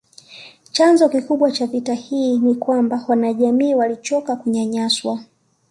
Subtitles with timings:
[0.71, 5.19] Chanzo kikubwa cha vita hii ni kwamba wanajamii walichoka kunyanyaswa